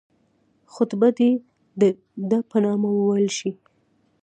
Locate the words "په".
2.51-2.57